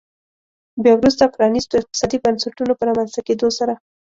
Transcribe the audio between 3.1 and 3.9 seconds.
کېدو سره.